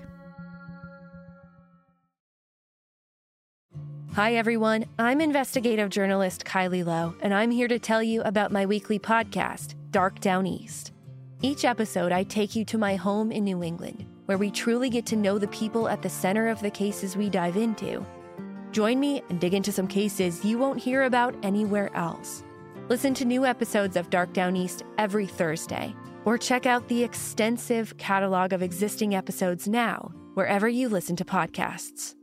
Hi, 4.15 4.36
everyone. 4.36 4.86
I'm 5.00 5.22
investigative 5.22 5.89
journalist 5.89 6.46
Kylie 6.46 6.86
Low, 6.86 7.15
and 7.22 7.34
I'm 7.34 7.50
here 7.50 7.67
to 7.67 7.79
tell 7.79 8.03
you 8.03 8.22
about 8.22 8.51
my 8.51 8.63
weekly 8.63 9.00
podcast, 9.00 9.74
Dark 9.89 10.20
Down 10.20 10.46
East. 10.46 10.91
Each 11.41 11.65
episode, 11.65 12.12
I 12.12 12.22
take 12.22 12.55
you 12.55 12.63
to 12.65 12.77
my 12.77 12.96
home 12.96 13.32
in 13.32 13.43
New 13.43 13.63
England, 13.63 14.05
where 14.27 14.38
we 14.38 14.51
truly 14.51 14.91
get 14.91 15.08
to 15.08 15.15
know 15.15 15.39
the 15.39 15.48
people 15.48 15.88
at 15.88 16.03
the 16.03 16.12
center 16.12 16.48
of 16.48 16.62
the 16.62 16.70
cases 16.70 17.17
we 17.17 17.27
dive 17.27 17.58
into. 17.58 18.05
Join 18.72 19.00
me 19.00 19.24
and 19.29 19.39
dig 19.39 19.55
into 19.55 19.72
some 19.72 19.88
cases 19.88 20.46
you 20.46 20.60
won't 20.60 20.79
hear 20.79 21.05
about 21.05 21.34
anywhere 21.41 21.89
else. 21.96 22.43
Listen 22.89 23.15
to 23.15 23.25
new 23.25 23.48
episodes 23.48 23.96
of 23.96 24.12
Dark 24.12 24.32
Down 24.32 24.55
East 24.55 24.84
every 25.00 25.25
Thursday, 25.25 25.91
or 26.24 26.38
check 26.38 26.67
out 26.67 26.88
the 26.88 27.03
extensive 27.03 27.98
catalog 27.98 28.53
of 28.53 28.62
existing 28.62 29.15
episodes 29.15 29.67
now, 29.67 30.12
wherever 30.36 30.70
you 30.70 30.88
listen 30.88 31.15
to 31.15 31.25
podcasts. 31.25 32.13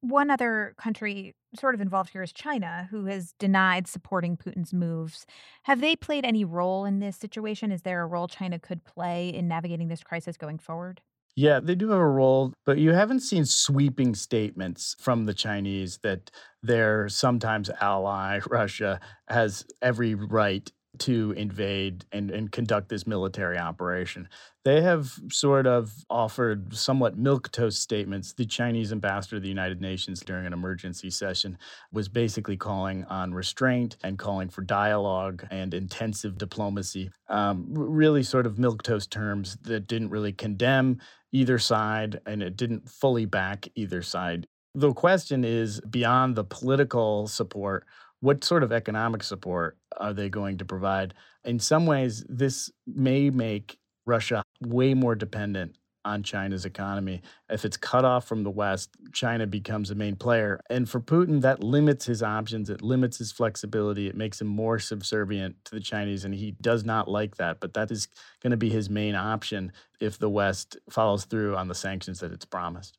One 0.00 0.30
other 0.30 0.74
country 0.78 1.34
sort 1.58 1.74
of 1.74 1.80
involved 1.80 2.10
here 2.10 2.22
is 2.22 2.32
China, 2.32 2.86
who 2.90 3.06
has 3.06 3.32
denied 3.38 3.88
supporting 3.88 4.36
Putin's 4.36 4.72
moves. 4.72 5.26
Have 5.64 5.80
they 5.80 5.96
played 5.96 6.24
any 6.24 6.44
role 6.44 6.84
in 6.84 7.00
this 7.00 7.16
situation? 7.16 7.72
Is 7.72 7.82
there 7.82 8.02
a 8.02 8.06
role 8.06 8.28
China 8.28 8.58
could 8.58 8.84
play 8.84 9.28
in 9.28 9.48
navigating 9.48 9.88
this 9.88 10.02
crisis 10.02 10.36
going 10.36 10.58
forward? 10.58 11.00
Yeah, 11.34 11.60
they 11.60 11.76
do 11.76 11.90
have 11.90 12.00
a 12.00 12.06
role, 12.06 12.52
but 12.66 12.78
you 12.78 12.92
haven't 12.92 13.20
seen 13.20 13.44
sweeping 13.44 14.16
statements 14.16 14.96
from 14.98 15.26
the 15.26 15.34
Chinese 15.34 15.98
that 16.02 16.32
their 16.64 17.08
sometimes 17.08 17.70
ally, 17.80 18.40
Russia, 18.50 18.98
has 19.28 19.64
every 19.80 20.16
right 20.16 20.68
to 21.00 21.32
invade 21.36 22.04
and, 22.12 22.30
and 22.30 22.50
conduct 22.52 22.88
this 22.88 23.06
military 23.06 23.58
operation. 23.58 24.28
They 24.64 24.82
have 24.82 25.18
sort 25.30 25.66
of 25.66 25.92
offered 26.10 26.74
somewhat 26.74 27.18
milquetoast 27.18 27.74
statements. 27.74 28.32
The 28.32 28.44
Chinese 28.44 28.92
ambassador 28.92 29.36
to 29.36 29.40
the 29.40 29.48
United 29.48 29.80
Nations 29.80 30.20
during 30.20 30.46
an 30.46 30.52
emergency 30.52 31.10
session 31.10 31.56
was 31.92 32.08
basically 32.08 32.56
calling 32.56 33.04
on 33.04 33.32
restraint 33.32 33.96
and 34.02 34.18
calling 34.18 34.48
for 34.48 34.62
dialogue 34.62 35.46
and 35.50 35.72
intensive 35.72 36.36
diplomacy. 36.36 37.10
Um, 37.28 37.66
really, 37.70 38.22
sort 38.22 38.46
of 38.46 38.56
milquetoast 38.56 39.10
terms 39.10 39.56
that 39.62 39.86
didn't 39.86 40.10
really 40.10 40.32
condemn 40.32 40.98
either 41.32 41.58
side 41.58 42.20
and 42.26 42.42
it 42.42 42.56
didn't 42.56 42.88
fully 42.88 43.24
back 43.24 43.68
either 43.74 44.02
side. 44.02 44.46
The 44.74 44.92
question 44.92 45.44
is 45.44 45.80
beyond 45.80 46.36
the 46.36 46.44
political 46.44 47.26
support 47.26 47.86
what 48.20 48.44
sort 48.44 48.62
of 48.62 48.72
economic 48.72 49.22
support 49.22 49.78
are 49.96 50.12
they 50.12 50.28
going 50.28 50.58
to 50.58 50.64
provide? 50.64 51.14
In 51.44 51.58
some 51.58 51.86
ways, 51.86 52.24
this 52.28 52.70
may 52.86 53.30
make 53.30 53.78
Russia 54.06 54.42
way 54.60 54.94
more 54.94 55.14
dependent 55.14 55.76
on 56.04 56.22
China's 56.22 56.64
economy. 56.64 57.20
If 57.50 57.64
it's 57.64 57.76
cut 57.76 58.04
off 58.04 58.26
from 58.26 58.42
the 58.42 58.50
West, 58.50 58.90
China 59.12 59.46
becomes 59.46 59.90
a 59.90 59.94
main 59.94 60.16
player. 60.16 60.60
And 60.70 60.88
for 60.88 61.00
Putin, 61.00 61.42
that 61.42 61.62
limits 61.62 62.06
his 62.06 62.22
options, 62.22 62.70
it 62.70 62.82
limits 62.82 63.18
his 63.18 63.30
flexibility, 63.30 64.08
it 64.08 64.16
makes 64.16 64.40
him 64.40 64.46
more 64.46 64.78
subservient 64.78 65.56
to 65.66 65.74
the 65.74 65.80
Chinese. 65.80 66.24
And 66.24 66.34
he 66.34 66.52
does 66.62 66.84
not 66.84 67.08
like 67.08 67.36
that. 67.36 67.60
But 67.60 67.74
that 67.74 67.90
is 67.90 68.08
going 68.42 68.52
to 68.52 68.56
be 68.56 68.70
his 68.70 68.88
main 68.88 69.14
option 69.14 69.72
if 70.00 70.18
the 70.18 70.30
West 70.30 70.78
follows 70.88 71.24
through 71.24 71.56
on 71.56 71.68
the 71.68 71.74
sanctions 71.74 72.20
that 72.20 72.32
it's 72.32 72.46
promised. 72.46 72.98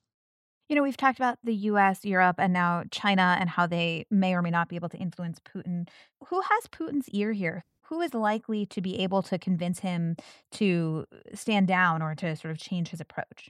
You 0.69 0.75
know, 0.75 0.83
we've 0.83 0.95
talked 0.95 1.17
about 1.17 1.39
the 1.43 1.55
US, 1.55 2.05
Europe, 2.05 2.35
and 2.37 2.53
now 2.53 2.83
China 2.91 3.35
and 3.39 3.49
how 3.49 3.65
they 3.65 4.05
may 4.11 4.35
or 4.35 4.43
may 4.43 4.51
not 4.51 4.69
be 4.69 4.75
able 4.75 4.89
to 4.89 4.97
influence 4.97 5.39
Putin. 5.39 5.87
Who 6.27 6.41
has 6.41 6.67
Putin's 6.67 7.09
ear 7.09 7.31
here? 7.31 7.65
Who 7.85 8.01
is 8.01 8.13
likely 8.13 8.67
to 8.67 8.79
be 8.79 8.99
able 8.99 9.23
to 9.23 9.39
convince 9.39 9.79
him 9.79 10.15
to 10.51 11.07
stand 11.33 11.67
down 11.67 12.03
or 12.03 12.13
to 12.13 12.35
sort 12.35 12.51
of 12.51 12.59
change 12.59 12.89
his 12.89 13.01
approach? 13.01 13.49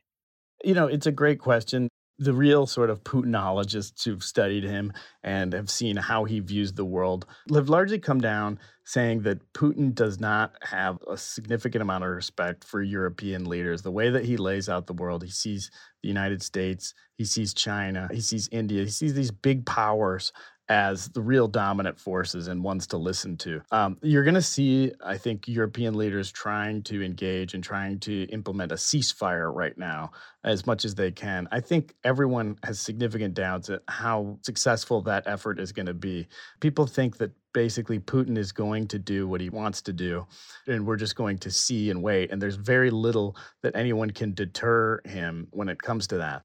You 0.64 0.74
know, 0.74 0.88
it's 0.88 1.06
a 1.06 1.12
great 1.12 1.40
question 1.40 1.90
the 2.20 2.34
real 2.34 2.68
sort 2.68 2.90
of 2.90 3.04
Putinologists 3.04 4.04
who've 4.04 4.24
studied 4.24 4.66
him 4.66 4.92
and 5.24 5.54
have 5.54 5.70
seen 5.70 5.96
how 5.96 6.26
he 6.26 6.42
views 6.42 6.74
the 6.74 6.86
world 6.86 7.26
have 7.54 7.70
largely 7.70 7.98
come 7.98 8.20
down 8.20 8.60
saying 8.84 9.22
that 9.22 9.54
Putin 9.54 9.96
does 9.96 10.20
not 10.20 10.54
have 10.62 10.98
a 11.08 11.16
significant 11.16 11.82
amount 11.82 12.04
of 12.04 12.10
respect 12.10 12.66
for 12.66 12.82
European 12.82 13.46
leaders. 13.46 13.84
The 13.84 13.92
way 13.92 14.10
that 14.10 14.26
he 14.26 14.36
lays 14.36 14.68
out 14.68 14.88
the 14.88 14.94
world, 14.94 15.24
he 15.24 15.30
sees 15.30 15.72
the 16.02 16.10
United 16.10 16.42
States, 16.42 16.94
he 17.16 17.24
sees 17.24 17.54
China, 17.54 18.10
he 18.12 18.20
sees 18.20 18.50
India, 18.52 18.84
he 18.84 18.90
sees 18.90 19.14
these 19.14 19.32
big 19.32 19.66
powers 19.66 20.34
as 20.70 21.10
the 21.10 21.22
real 21.22 21.48
dominant 21.48 22.00
forces 22.00 22.48
and 22.48 22.64
ones 22.64 22.86
to 22.88 22.98
listen 22.98 23.36
to. 23.38 23.62
Um, 23.72 23.98
you're 24.04 24.24
going 24.24 24.36
to 24.36 24.42
see, 24.42 24.92
I 25.04 25.18
think, 25.18 25.48
European 25.48 25.96
leaders 25.96 26.32
trying 26.32 26.84
to 26.84 27.04
engage 27.04 27.56
and 27.56 27.64
trying 27.64 28.00
to 28.02 28.24
implement 28.26 28.72
a 28.72 28.76
ceasefire 28.76 29.54
right 29.54 29.78
now 29.78 30.12
as 30.44 30.68
much 30.68 30.86
as 30.86 30.94
they 30.94 31.12
can. 31.12 31.48
I 31.52 31.60
think 31.60 31.96
everyone 32.04 32.58
has 32.64 32.80
significant 32.80 33.34
doubts 33.34 33.70
at 33.70 33.82
how 33.88 34.38
successful 34.44 35.02
that 35.02 35.24
effort 35.26 35.60
is 35.60 35.72
going 35.72 35.88
to 35.88 35.94
be. 35.94 36.28
People 36.60 36.86
think 36.86 37.18
that 37.18 37.32
basically 37.54 38.00
Putin 38.00 38.38
is 38.38 38.52
going 38.52 38.88
to 38.88 39.00
do 39.00 39.28
what 39.28 39.42
he 39.42 39.50
wants 39.50 39.82
to 39.82 39.92
do, 39.92 40.26
and 40.68 40.86
we're 40.86 40.96
just 40.96 41.16
going 41.16 41.40
to 41.40 41.52
see 41.52 41.90
and 41.90 42.02
wait. 42.02 42.32
And 42.32 42.42
there's 42.42 42.56
very 42.56 42.92
little 42.92 43.36
that 43.64 43.76
anyone 43.76 44.12
can 44.12 44.34
deter 44.34 45.02
him 45.06 45.48
when 45.52 45.68
it 45.68 45.82
comes 45.82 46.06
to 46.08 46.18
that. 46.20 46.44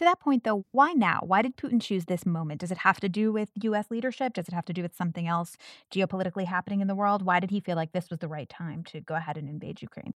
To 0.00 0.04
that 0.06 0.18
point, 0.18 0.44
though, 0.44 0.64
why 0.70 0.94
now? 0.94 1.20
Why 1.26 1.42
did 1.42 1.58
Putin 1.58 1.78
choose 1.78 2.06
this 2.06 2.24
moment? 2.24 2.62
Does 2.62 2.70
it 2.70 2.78
have 2.78 3.00
to 3.00 3.08
do 3.10 3.30
with 3.32 3.50
U.S. 3.64 3.90
leadership? 3.90 4.32
Does 4.32 4.48
it 4.48 4.54
have 4.54 4.64
to 4.64 4.72
do 4.72 4.80
with 4.80 4.96
something 4.96 5.28
else 5.28 5.58
geopolitically 5.94 6.46
happening 6.46 6.80
in 6.80 6.86
the 6.86 6.94
world? 6.94 7.20
Why 7.20 7.38
did 7.38 7.50
he 7.50 7.60
feel 7.60 7.76
like 7.76 7.92
this 7.92 8.08
was 8.08 8.20
the 8.20 8.26
right 8.26 8.48
time 8.48 8.82
to 8.84 9.02
go 9.02 9.14
ahead 9.14 9.36
and 9.36 9.46
invade 9.46 9.82
Ukraine? 9.82 10.14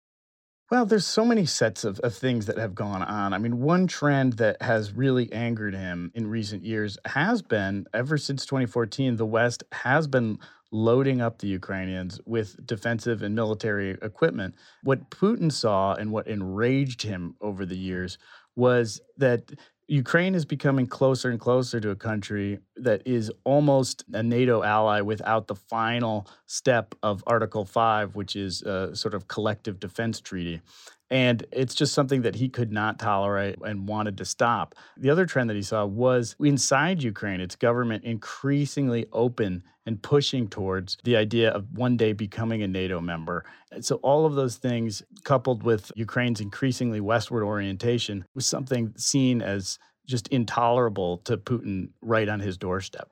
Well, 0.70 0.86
there's 0.86 1.04
so 1.04 1.24
many 1.24 1.46
sets 1.46 1.82
of, 1.82 1.98
of 1.98 2.14
things 2.14 2.46
that 2.46 2.58
have 2.58 2.76
gone 2.76 3.02
on. 3.02 3.32
I 3.32 3.38
mean, 3.38 3.58
one 3.58 3.88
trend 3.88 4.34
that 4.34 4.62
has 4.62 4.92
really 4.92 5.32
angered 5.32 5.74
him 5.74 6.12
in 6.14 6.28
recent 6.28 6.64
years 6.64 6.96
has 7.04 7.42
been 7.42 7.86
ever 7.92 8.16
since 8.16 8.46
2014, 8.46 9.16
the 9.16 9.26
West 9.26 9.64
has 9.72 10.06
been 10.06 10.38
loading 10.70 11.20
up 11.20 11.38
the 11.38 11.48
Ukrainians 11.48 12.20
with 12.24 12.64
defensive 12.66 13.22
and 13.22 13.34
military 13.34 13.90
equipment. 14.00 14.54
What 14.84 15.10
Putin 15.10 15.50
saw 15.50 15.94
and 15.94 16.12
what 16.12 16.28
enraged 16.28 17.02
him 17.02 17.34
over 17.40 17.66
the 17.66 17.76
years 17.76 18.16
was 18.56 19.00
that 19.16 19.52
Ukraine 19.88 20.34
is 20.34 20.44
becoming 20.44 20.86
closer 20.86 21.30
and 21.30 21.40
closer 21.40 21.80
to 21.80 21.90
a 21.90 21.96
country 21.96 22.60
that 22.76 23.02
is 23.04 23.30
almost 23.44 24.04
a 24.12 24.22
NATO 24.22 24.62
ally 24.62 25.00
without 25.00 25.48
the 25.48 25.56
final 25.56 26.26
step 26.46 26.94
of 27.02 27.22
Article 27.26 27.64
5, 27.64 28.14
which 28.14 28.36
is 28.36 28.62
a 28.62 28.94
sort 28.94 29.14
of 29.14 29.28
collective 29.28 29.80
defense 29.80 30.20
treaty. 30.20 30.60
And 31.10 31.44
it's 31.52 31.74
just 31.74 31.92
something 31.92 32.22
that 32.22 32.36
he 32.36 32.48
could 32.48 32.72
not 32.72 32.98
tolerate 32.98 33.56
and 33.62 33.86
wanted 33.86 34.16
to 34.18 34.24
stop. 34.24 34.74
The 34.96 35.10
other 35.10 35.26
trend 35.26 35.50
that 35.50 35.56
he 35.56 35.62
saw 35.62 35.84
was 35.84 36.36
inside 36.40 37.02
Ukraine, 37.02 37.40
its 37.40 37.56
government 37.56 38.04
increasingly 38.04 39.06
open 39.12 39.62
and 39.86 40.02
pushing 40.02 40.48
towards 40.48 40.96
the 41.04 41.16
idea 41.16 41.50
of 41.50 41.66
one 41.72 41.96
day 41.96 42.12
becoming 42.12 42.62
a 42.62 42.68
NATO 42.68 43.00
member. 43.00 43.44
And 43.70 43.84
so, 43.84 43.96
all 43.96 44.26
of 44.26 44.34
those 44.34 44.56
things, 44.56 45.02
coupled 45.24 45.62
with 45.62 45.90
Ukraine's 45.96 46.40
increasingly 46.40 47.00
westward 47.00 47.42
orientation, 47.42 48.24
was 48.34 48.46
something 48.46 48.94
seen 48.96 49.42
as 49.42 49.78
just 50.06 50.28
intolerable 50.28 51.18
to 51.18 51.36
Putin 51.36 51.90
right 52.00 52.28
on 52.28 52.40
his 52.40 52.56
doorstep. 52.56 53.08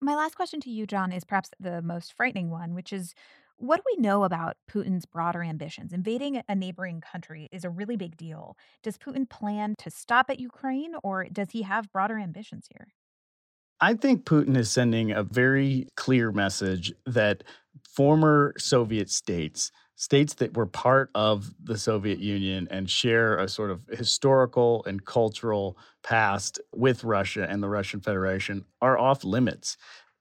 My 0.00 0.16
last 0.16 0.34
question 0.34 0.60
to 0.62 0.70
you, 0.70 0.86
John, 0.86 1.12
is 1.12 1.24
perhaps 1.24 1.50
the 1.60 1.80
most 1.80 2.12
frightening 2.14 2.50
one, 2.50 2.74
which 2.74 2.92
is 2.92 3.14
what 3.56 3.76
do 3.76 3.82
we 3.96 4.02
know 4.02 4.24
about 4.24 4.56
Putin's 4.68 5.06
broader 5.06 5.44
ambitions? 5.44 5.92
Invading 5.92 6.42
a 6.48 6.54
neighboring 6.56 7.00
country 7.00 7.48
is 7.52 7.64
a 7.64 7.70
really 7.70 7.96
big 7.96 8.16
deal. 8.16 8.56
Does 8.82 8.98
Putin 8.98 9.28
plan 9.28 9.76
to 9.78 9.90
stop 9.90 10.28
at 10.30 10.40
Ukraine, 10.40 10.94
or 11.04 11.26
does 11.30 11.52
he 11.52 11.62
have 11.62 11.92
broader 11.92 12.18
ambitions 12.18 12.66
here? 12.72 12.88
I 13.82 13.94
think 13.94 14.24
Putin 14.24 14.56
is 14.56 14.70
sending 14.70 15.10
a 15.10 15.24
very 15.24 15.88
clear 15.96 16.30
message 16.30 16.92
that 17.04 17.42
former 17.82 18.54
Soviet 18.56 19.10
states, 19.10 19.72
states 19.96 20.34
that 20.34 20.56
were 20.56 20.66
part 20.66 21.10
of 21.16 21.52
the 21.60 21.76
Soviet 21.76 22.20
Union 22.20 22.68
and 22.70 22.88
share 22.88 23.36
a 23.36 23.48
sort 23.48 23.72
of 23.72 23.80
historical 23.90 24.84
and 24.84 25.04
cultural 25.04 25.76
past 26.04 26.60
with 26.72 27.02
Russia 27.02 27.44
and 27.50 27.60
the 27.60 27.68
Russian 27.68 28.00
Federation, 28.00 28.64
are 28.80 28.96
off 28.96 29.24
limits 29.24 29.76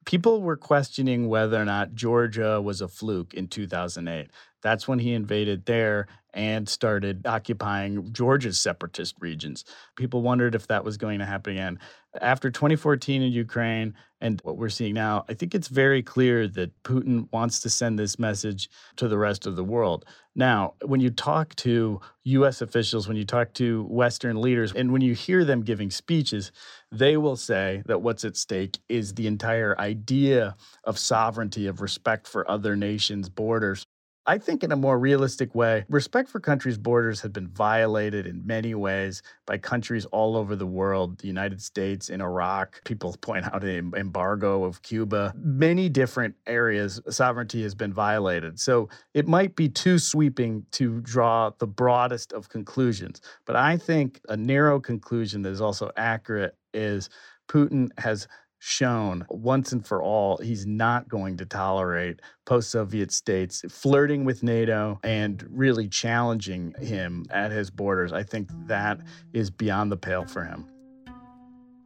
people 0.06 0.41
were 0.41 0.58
questioning 0.58 1.27
whether 1.27 1.62
or 1.62 1.65
not 1.65 1.94
Georgia 1.94 2.62
was 2.62 2.82
a 2.82 2.88
fluke 2.88 3.34
in 3.34 3.48
2008. 3.48 4.30
That's 4.62 4.88
when 4.88 5.00
he 5.00 5.13
invaded 5.13 5.65
there 5.65 6.08
and 6.34 6.68
started 6.68 7.26
occupying 7.26 8.12
Georgia's 8.14 8.60
separatist 8.60 9.16
regions. 9.20 9.66
People 9.96 10.22
wondered 10.22 10.56
if 10.56 10.68
that 10.68 10.84
was 10.84 10.98
going 10.98 11.20
to 11.20 11.26
happen 11.26 11.54
again. 11.54 11.80
After 12.20 12.52
2014 12.52 13.22
in 13.22 13.32
Ukraine 13.32 13.94
and 14.20 14.42
what 14.44 14.58
we're 14.58 14.70
seeing 14.70 14.94
now, 14.94 15.24
I 15.30 15.34
think 15.34 15.56
it's 15.56 15.70
very 15.70 16.04
clear 16.04 16.48
that 16.50 16.84
Putin 16.84 17.28
wants 17.32 17.62
to 17.62 17.70
send 17.70 17.98
this 17.98 18.20
message 18.20 18.70
to 18.98 19.08
the 19.08 19.18
rest 19.18 19.48
of 19.48 19.56
the 19.56 19.64
world. 19.64 20.06
Now, 20.36 20.74
when 20.84 21.00
you 21.00 21.10
talk 21.10 21.56
to 21.56 22.02
US 22.24 22.62
officials, 22.62 23.08
when 23.08 23.18
you 23.18 23.26
talk 23.26 23.54
to 23.54 23.84
Western 23.84 24.40
leaders, 24.42 24.74
and 24.74 24.92
when 24.92 25.02
you 25.02 25.14
hear 25.14 25.44
them 25.46 25.62
giving 25.62 25.90
speeches, 25.90 26.52
they 26.92 27.18
will 27.18 27.38
say 27.38 27.82
that 27.86 28.02
what's 28.02 28.26
at 28.26 28.38
stake 28.38 28.80
is 28.90 29.14
the 29.14 29.28
entire 29.28 29.80
idea 29.80 30.56
of 30.84 31.00
sovereignty, 31.00 31.68
of 31.68 31.82
respect 31.82 32.28
for 32.28 32.50
other 32.50 32.76
nations' 32.76 33.30
borders. 33.30 33.86
I 34.28 34.38
think, 34.38 34.63
in 34.63 34.72
a 34.72 34.75
more 34.75 35.00
realistic 35.00 35.56
way, 35.56 35.84
respect 35.90 36.30
for 36.30 36.40
countries' 36.40 36.78
borders 36.78 37.22
has 37.22 37.32
been 37.32 37.48
violated 37.48 38.28
in 38.28 38.46
many 38.46 38.75
ways 38.75 39.24
by 39.48 39.58
countries 39.58 40.06
all 40.06 40.38
over 40.38 40.56
the 40.56 40.68
world, 40.68 41.18
the 41.20 41.28
United 41.28 41.62
States, 41.62 42.10
in 42.10 42.22
Iraq. 42.22 42.84
People 42.86 43.16
point 43.22 43.46
out 43.46 43.62
the 43.62 43.78
embargo 43.98 44.63
of 44.63 44.82
Cuba. 44.84 45.34
Many 45.36 45.90
different 45.90 46.36
areas, 46.46 47.01
sovereignty 47.10 47.63
has 47.63 47.74
been 47.74 47.94
violated. 47.94 48.60
So 48.60 48.90
it 49.16 49.28
might 49.28 49.56
be 49.56 49.68
too 49.68 49.98
sweeping 49.98 50.66
to 50.74 51.01
draw 51.01 51.51
the 51.58 51.68
broadest 51.68 52.32
of 52.32 52.50
conclusions. 52.50 53.22
But 53.46 53.56
I 53.56 53.78
think 53.78 54.22
a 54.30 54.38
narrow 54.38 54.80
conclusion 54.80 55.42
that 55.42 55.50
is 55.50 55.62
also 55.62 55.92
accurate 55.98 56.56
is 56.74 57.10
Putin 57.48 57.90
has 57.98 58.28
shown 58.63 59.25
once 59.27 59.72
and 59.72 59.84
for 59.84 60.03
all 60.03 60.38
he's 60.38 60.68
not 60.68 61.10
going 61.10 61.36
to 61.36 61.46
tolerate 61.48 62.22
post 62.46 62.70
Soviet 62.70 63.12
states 63.12 63.65
flirting 63.68 64.24
with 64.24 64.44
NATO 64.44 65.00
and 65.03 65.44
really 65.50 65.88
challenging 65.88 66.75
him 66.80 67.25
at 67.32 67.50
his 67.50 67.72
borders. 67.72 68.13
I 68.13 68.22
think 68.22 68.50
that 68.68 69.00
is 69.34 69.50
beyond 69.50 69.91
the 69.91 69.98
pale 69.98 70.25
for 70.25 70.44
him. 70.44 70.68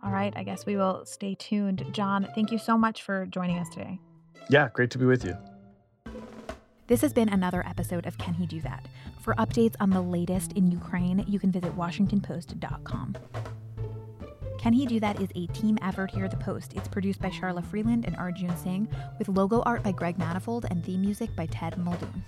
All 0.04 0.12
right, 0.12 0.34
I 0.36 0.44
guess 0.44 0.66
we 0.66 0.76
will 0.76 1.06
stay 1.06 1.34
tuned. 1.36 1.86
John, 1.94 2.28
thank 2.36 2.52
you 2.52 2.58
so 2.58 2.78
much 2.78 3.04
for 3.04 3.26
joining 3.28 3.58
us 3.58 3.70
today. 3.70 3.98
Yeah, 4.50 4.68
great 4.74 4.92
to 4.92 4.98
be 4.98 5.06
with 5.06 5.24
you. 5.24 5.38
This 6.88 7.02
has 7.02 7.14
been 7.14 7.30
another 7.30 7.66
episode 7.66 8.06
of 8.06 8.18
Can 8.18 8.34
He 8.34 8.46
Do 8.46 8.60
That? 8.62 8.86
For 9.22 9.34
updates 9.36 9.76
on 9.80 9.92
the 9.92 10.02
latest 10.02 10.52
in 10.52 10.70
Ukraine, 10.70 11.24
you 11.26 11.40
can 11.40 11.52
visit 11.54 11.76
WashingtonPost.com. 11.76 13.16
Can 14.66 14.74
He 14.74 14.88
Do 14.88 15.00
That 15.00 15.22
is 15.22 15.30
a 15.36 15.46
team 15.54 15.78
effort 15.84 16.10
here 16.10 16.26
at 16.26 16.32
The 16.32 16.38
Post. 16.38 16.74
It's 16.74 16.88
produced 16.88 17.22
by 17.22 17.30
Charla 17.30 17.64
Freeland 17.64 18.04
and 18.08 18.16
Arjun 18.16 18.58
Singh, 18.58 18.88
with 19.20 19.30
logo 19.30 19.62
art 19.62 19.84
by 19.84 19.92
Greg 19.92 20.18
Manifold 20.18 20.66
and 20.72 20.84
theme 20.84 21.02
music 21.02 21.36
by 21.36 21.46
Ted 21.46 21.78
Muldoon. 21.78 22.24